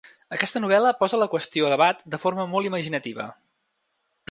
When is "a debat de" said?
1.67-2.21